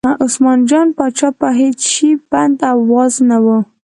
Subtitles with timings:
[0.25, 3.47] عثمان جان پاچا په هېڅ شي بند او واز نه و.